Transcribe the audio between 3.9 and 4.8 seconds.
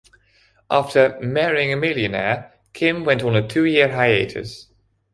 hiatus.